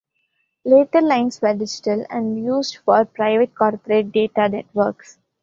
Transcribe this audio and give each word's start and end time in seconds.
Later 0.65 0.99
lines 0.99 1.39
were 1.43 1.53
digital, 1.53 2.07
and 2.09 2.43
used 2.43 2.77
for 2.77 3.05
private 3.05 3.53
corporate 3.53 4.11
data 4.11 4.49
networks. 4.49 5.19